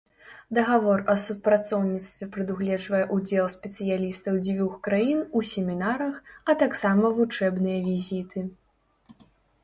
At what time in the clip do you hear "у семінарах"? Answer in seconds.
5.39-6.15